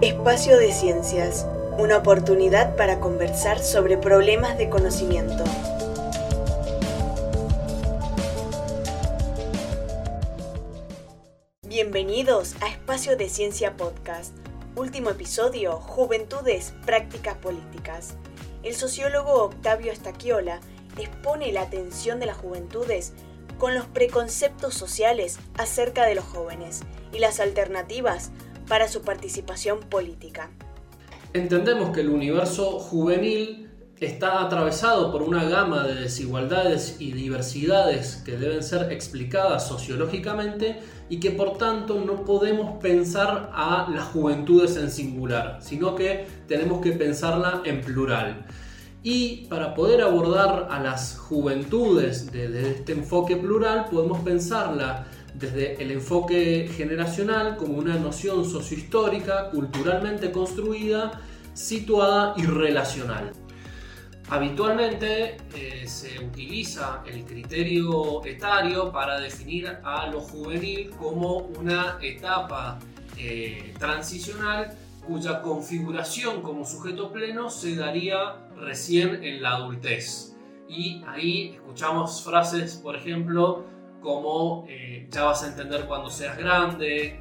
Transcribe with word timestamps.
Espacio 0.00 0.58
de 0.58 0.72
Ciencias, 0.72 1.44
una 1.76 1.96
oportunidad 1.96 2.76
para 2.76 3.00
conversar 3.00 3.58
sobre 3.58 3.98
problemas 3.98 4.56
de 4.56 4.70
conocimiento. 4.70 5.42
Bienvenidos 11.66 12.54
a 12.60 12.68
Espacio 12.68 13.16
de 13.16 13.28
Ciencia 13.28 13.76
Podcast. 13.76 14.36
Último 14.76 15.10
episodio, 15.10 15.80
Juventudes, 15.80 16.74
Prácticas 16.86 17.36
Políticas. 17.38 18.14
El 18.62 18.76
sociólogo 18.76 19.42
Octavio 19.42 19.90
Estaquiola 19.90 20.60
expone 20.96 21.50
la 21.50 21.62
atención 21.62 22.20
de 22.20 22.26
las 22.26 22.36
juventudes 22.36 23.14
con 23.58 23.74
los 23.74 23.86
preconceptos 23.86 24.74
sociales 24.74 25.40
acerca 25.56 26.06
de 26.06 26.14
los 26.14 26.24
jóvenes 26.24 26.82
y 27.12 27.18
las 27.18 27.40
alternativas 27.40 28.30
para 28.68 28.88
su 28.88 29.02
participación 29.02 29.80
política. 29.80 30.50
Entendemos 31.32 31.90
que 31.90 32.00
el 32.00 32.10
universo 32.10 32.78
juvenil 32.78 33.68
está 34.00 34.42
atravesado 34.42 35.10
por 35.10 35.22
una 35.22 35.44
gama 35.44 35.86
de 35.86 35.94
desigualdades 35.94 36.96
y 37.00 37.12
diversidades 37.12 38.22
que 38.24 38.36
deben 38.36 38.62
ser 38.62 38.92
explicadas 38.92 39.66
sociológicamente 39.66 40.78
y 41.08 41.18
que 41.18 41.32
por 41.32 41.58
tanto 41.58 42.00
no 42.00 42.24
podemos 42.24 42.78
pensar 42.80 43.50
a 43.52 43.88
las 43.92 44.04
juventudes 44.04 44.76
en 44.76 44.90
singular, 44.90 45.58
sino 45.60 45.94
que 45.96 46.26
tenemos 46.46 46.80
que 46.80 46.92
pensarla 46.92 47.62
en 47.64 47.80
plural. 47.80 48.46
Y 49.02 49.46
para 49.46 49.74
poder 49.74 50.02
abordar 50.02 50.68
a 50.70 50.80
las 50.80 51.16
juventudes 51.16 52.30
desde 52.30 52.70
este 52.70 52.92
enfoque 52.92 53.36
plural, 53.36 53.86
podemos 53.90 54.20
pensarla 54.20 55.06
desde 55.34 55.82
el 55.82 55.90
enfoque 55.90 56.70
generacional 56.76 57.56
como 57.56 57.78
una 57.78 57.96
noción 57.96 58.44
sociohistórica, 58.44 59.50
culturalmente 59.50 60.32
construida, 60.32 61.20
situada 61.54 62.34
y 62.36 62.42
relacional. 62.44 63.32
Habitualmente 64.30 65.38
eh, 65.54 65.86
se 65.86 66.22
utiliza 66.22 67.02
el 67.06 67.24
criterio 67.24 68.24
etario 68.26 68.92
para 68.92 69.18
definir 69.18 69.78
a 69.82 70.06
lo 70.08 70.20
juvenil 70.20 70.90
como 70.90 71.38
una 71.58 71.98
etapa 72.02 72.78
eh, 73.16 73.74
transicional 73.78 74.76
cuya 75.06 75.40
configuración 75.40 76.42
como 76.42 76.66
sujeto 76.66 77.10
pleno 77.10 77.48
se 77.48 77.74
daría 77.74 78.46
recién 78.56 79.24
en 79.24 79.42
la 79.42 79.56
adultez. 79.56 80.36
Y 80.68 81.02
ahí 81.06 81.54
escuchamos 81.54 82.22
frases, 82.22 82.74
por 82.76 82.96
ejemplo, 82.96 83.64
como 84.00 84.66
eh, 84.68 85.08
ya 85.10 85.24
vas 85.24 85.42
a 85.42 85.48
entender 85.48 85.86
cuando 85.86 86.10
seas 86.10 86.36
grande, 86.38 87.20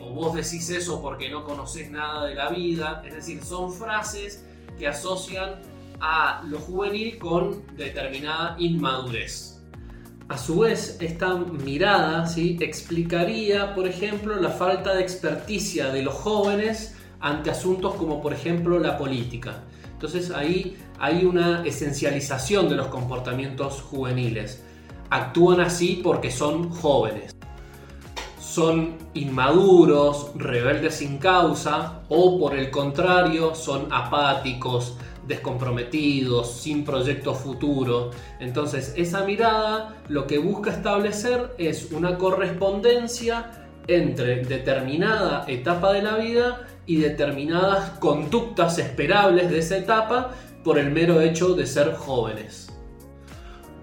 o 0.00 0.10
vos 0.10 0.34
decís 0.34 0.68
eso 0.70 1.00
porque 1.00 1.30
no 1.30 1.44
conoces 1.44 1.88
nada 1.90 2.26
de 2.26 2.34
la 2.34 2.48
vida. 2.48 3.02
Es 3.06 3.14
decir, 3.14 3.44
son 3.44 3.72
frases 3.72 4.44
que 4.76 4.88
asocian 4.88 5.60
a 6.00 6.42
lo 6.48 6.58
juvenil 6.58 7.18
con 7.18 7.64
determinada 7.76 8.56
inmadurez. 8.58 9.62
A 10.28 10.36
su 10.36 10.60
vez, 10.60 10.98
esta 11.00 11.36
mirada 11.36 12.26
¿sí? 12.26 12.56
explicaría, 12.60 13.74
por 13.76 13.86
ejemplo, 13.86 14.34
la 14.40 14.50
falta 14.50 14.94
de 14.94 15.02
experticia 15.02 15.92
de 15.92 16.02
los 16.02 16.14
jóvenes 16.14 16.96
ante 17.20 17.50
asuntos 17.50 17.94
como, 17.94 18.20
por 18.20 18.32
ejemplo, 18.32 18.80
la 18.80 18.98
política. 18.98 19.62
Entonces 19.92 20.30
ahí 20.30 20.76
hay 20.98 21.24
una 21.24 21.64
esencialización 21.64 22.68
de 22.68 22.74
los 22.74 22.88
comportamientos 22.88 23.80
juveniles. 23.80 24.64
Actúan 25.10 25.60
así 25.60 26.00
porque 26.02 26.30
son 26.30 26.70
jóvenes. 26.70 27.36
Son 28.40 28.96
inmaduros, 29.14 30.30
rebeldes 30.34 30.96
sin 30.96 31.18
causa 31.18 32.02
o 32.08 32.38
por 32.38 32.56
el 32.56 32.70
contrario 32.70 33.54
son 33.54 33.92
apáticos, 33.92 34.96
descomprometidos, 35.26 36.50
sin 36.52 36.84
proyecto 36.84 37.34
futuro. 37.34 38.10
Entonces 38.40 38.94
esa 38.96 39.24
mirada 39.24 39.96
lo 40.08 40.26
que 40.26 40.38
busca 40.38 40.70
establecer 40.70 41.54
es 41.58 41.92
una 41.92 42.18
correspondencia 42.18 43.66
entre 43.88 44.44
determinada 44.44 45.44
etapa 45.46 45.92
de 45.92 46.02
la 46.02 46.16
vida 46.16 46.66
y 46.86 46.96
determinadas 46.96 47.90
conductas 47.98 48.78
esperables 48.78 49.50
de 49.50 49.58
esa 49.58 49.76
etapa 49.76 50.32
por 50.64 50.78
el 50.78 50.90
mero 50.90 51.20
hecho 51.20 51.54
de 51.54 51.66
ser 51.66 51.94
jóvenes. 51.94 52.75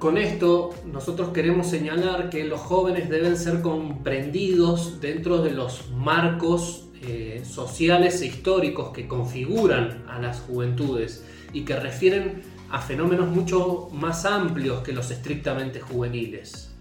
Con 0.04 0.18
esto 0.18 0.72
nosotros 0.86 1.30
queremos 1.30 1.68
señalar 1.68 2.30
que 2.30 2.44
los 2.44 2.60
jóvenes 2.60 3.10
deben 3.10 3.38
ser 3.38 3.62
comprendidos 3.62 5.00
dentro 5.00 5.42
de 5.42 5.52
los 5.52 5.92
marcos 5.92 6.90
eh, 7.04 7.42
sociales 7.50 8.22
e 8.22 8.26
históricos 8.26 8.90
que 8.90 9.08
configuran 9.08 10.04
a 10.10 10.20
las 10.20 10.42
juventudes 10.42 11.24
y 11.54 11.64
que 11.64 11.78
refieren 11.78 12.42
a 12.70 12.82
fenómenos 12.82 13.30
mucho 13.30 13.88
más 13.94 14.26
amplios 14.26 14.84
que 14.84 14.92
los 14.92 15.10
estrictamente 15.10 15.80
juveniles. 15.80 16.76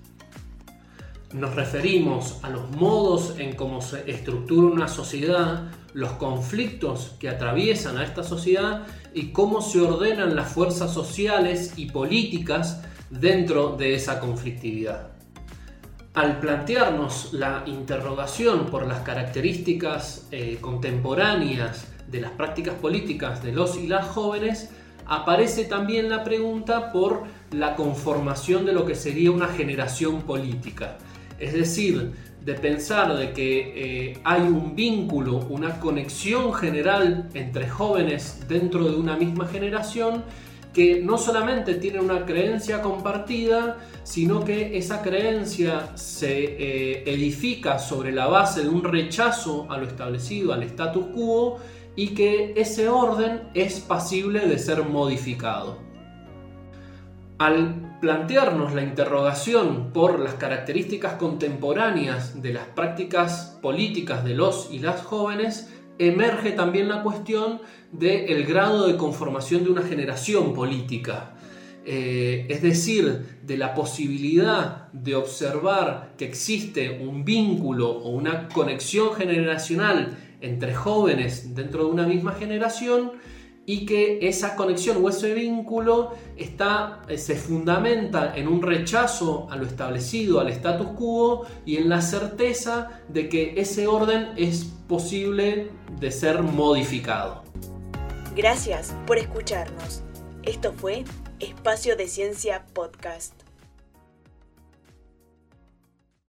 Nos 1.33 1.54
referimos 1.54 2.41
a 2.43 2.50
los 2.50 2.72
modos 2.72 3.39
en 3.39 3.54
cómo 3.54 3.83
se 3.83 4.10
estructura 4.10 4.66
una 4.66 4.89
sociedad, 4.89 5.71
los 5.94 6.10
conflictos 6.15 7.15
que 7.21 7.28
atraviesan 7.28 7.99
a 7.99 8.04
esta 8.04 8.25
sociedad 8.25 8.84
y 9.15 9.28
cómo 9.28 9.62
se 9.62 9.81
ordenan 9.81 10.34
las 10.34 10.53
fuerzas 10.53 10.93
sociales 10.93 11.75
y 11.77 11.87
políticas 11.87 12.83
dentro 13.21 13.77
de 13.77 13.95
esa 13.95 14.19
conflictividad. 14.19 15.09
Al 16.15 16.41
plantearnos 16.41 17.33
la 17.33 17.62
interrogación 17.67 18.67
por 18.67 18.87
las 18.87 19.00
características 19.00 20.27
eh, 20.31 20.59
contemporáneas 20.61 21.87
de 22.09 22.21
las 22.21 22.33
prácticas 22.33 22.75
políticas 22.75 23.43
de 23.43 23.53
los 23.53 23.78
y 23.78 23.87
las 23.87 24.06
jóvenes, 24.06 24.71
aparece 25.06 25.65
también 25.65 26.09
la 26.09 26.25
pregunta 26.25 26.93
por 26.93 27.25
la 27.51 27.75
conformación 27.77 28.67
de 28.67 28.72
lo 28.72 28.84
que 28.84 28.95
sería 28.95 29.31
una 29.31 29.49
generación 29.49 30.22
política. 30.22 30.99
Es 31.39 31.55
decir, 31.55 32.12
de 32.45 32.55
pensar 32.55 33.17
de 33.17 33.33
que 33.33 34.11
eh, 34.11 34.21
hay 34.25 34.43
un 34.43 34.75
vínculo, 34.75 35.37
una 35.49 35.81
conexión 35.81 36.53
general 36.53 37.28
entre 37.34 37.69
jóvenes 37.69 38.45
dentro 38.49 38.84
de 38.84 38.97
una 38.97 39.17
misma 39.17 39.47
generación 39.47 40.25
que 40.72 41.00
no 41.03 41.19
solamente 41.19 41.75
tiene 41.75 42.00
una 42.00 42.25
creencia 42.25 42.81
compartida, 42.81 43.78
sino 44.05 44.44
que 44.44 44.77
esa 44.77 45.03
creencia 45.03 45.97
se 45.97 46.44
eh, 46.44 47.03
edifica 47.06 47.78
sobre 47.78 48.12
la 48.12 48.27
base 48.27 48.62
de 48.62 48.69
un 48.69 48.83
rechazo 48.83 49.71
a 49.71 49.77
lo 49.77 49.87
establecido, 49.87 50.53
al 50.53 50.62
status 50.62 51.06
quo, 51.15 51.59
y 51.94 52.09
que 52.09 52.55
ese 52.56 52.88
orden 52.88 53.43
es 53.55 53.81
pasible 53.81 54.47
de 54.47 54.59
ser 54.59 54.83
modificado. 54.84 55.78
Al 57.39 57.99
plantearnos 58.00 58.72
la 58.72 58.83
interrogación 58.83 59.91
por 59.93 60.19
las 60.19 60.34
características 60.34 61.15
contemporáneas 61.15 62.41
de 62.41 62.53
las 62.53 62.66
prácticas 62.69 63.59
políticas 63.60 64.25
de 64.25 64.34
los 64.34 64.69
y 64.72 64.78
las 64.78 65.03
jóvenes, 65.03 65.71
emerge 66.09 66.53
también 66.53 66.89
la 66.89 67.03
cuestión 67.03 67.61
del 67.91 68.45
grado 68.45 68.87
de 68.87 68.97
conformación 68.97 69.65
de 69.65 69.71
una 69.71 69.83
generación 69.83 70.55
política. 70.55 71.35
Eh, 71.85 72.47
es 72.49 72.63
decir, 72.63 73.41
de 73.43 73.57
la 73.57 73.75
posibilidad 73.75 74.91
de 74.93 75.17
observar 75.17 76.15
que 76.17 76.25
existe 76.25 77.01
un 77.05 77.25
vínculo 77.25 77.91
o 77.91 78.11
una 78.11 78.49
conexión 78.49 79.15
generacional 79.15 80.17
entre 80.41 80.75
jóvenes 80.75 81.57
dentro 81.57 81.85
de 81.85 81.91
una 81.91 82.07
misma 82.07 82.33
generación 82.33 83.13
y 83.65 83.87
que 83.87 84.27
esa 84.27 84.56
conexión 84.56 85.05
o 85.05 85.09
ese 85.09 85.34
vínculo 85.34 86.15
está, 86.37 87.03
eh, 87.09 87.17
se 87.17 87.37
fundamenta 87.37 88.37
en 88.37 88.49
un 88.49 88.62
rechazo 88.62 89.47
a 89.50 89.56
lo 89.56 89.67
establecido, 89.67 90.41
al 90.41 90.49
status 90.49 90.89
quo 90.97 91.47
y 91.65 91.77
en 91.77 91.89
la 91.89 92.03
certeza 92.03 93.03
de 93.09 93.28
que 93.28 93.55
ese 93.56 93.86
orden 93.86 94.33
es 94.36 94.65
posible 94.89 95.71
de 96.01 96.10
ser 96.10 96.42
modificado. 96.42 97.42
Gracias 98.34 98.95
por 99.07 99.19
escucharnos. 99.19 100.03
Esto 100.42 100.72
fue 100.72 101.04
Espacio 101.39 101.97
de 101.97 102.09
Ciencia 102.09 102.65
Podcast. 102.72 103.41